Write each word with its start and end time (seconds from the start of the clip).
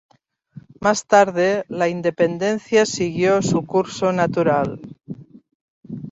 Más 0.79 1.05
tarde, 1.05 1.63
la 1.67 1.87
independencia 1.87 2.87
siguió 2.87 3.43
su 3.43 3.63
curso 3.67 4.11
natural. 4.11 4.81